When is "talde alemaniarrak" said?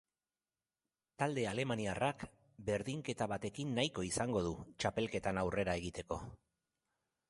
1.23-2.25